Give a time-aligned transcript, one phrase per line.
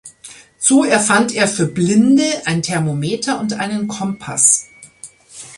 [0.57, 4.69] So erfand er für Blinde ein Thermometer und einen Kompass.